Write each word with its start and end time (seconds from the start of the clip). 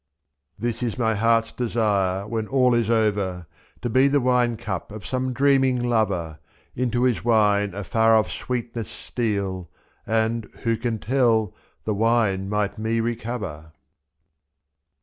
This 0.57 0.81
is 0.81 0.97
my 0.97 1.13
heart's 1.13 1.51
desire 1.51 2.27
when 2.27 2.47
all 2.47 2.73
is 2.73 2.89
over: 2.89 3.45
To 3.83 3.87
be 3.91 4.07
the 4.07 4.19
wine 4.19 4.57
cup 4.57 4.91
of 4.91 5.05
some 5.05 5.31
dreaming 5.31 5.77
lover, 5.79 6.39
l^/^.Into 6.75 7.03
his 7.03 7.23
wine 7.23 7.75
a 7.75 7.83
far 7.83 8.15
off 8.17 8.31
sweetness 8.31 8.89
steal,— 8.89 9.69
And— 10.07 10.45
who 10.63 10.75
can 10.75 10.97
tell?— 10.97 11.53
the 11.85 11.93
wine 11.93 12.49
might 12.49 12.79
me 12.79 12.99
recover. 12.99 13.73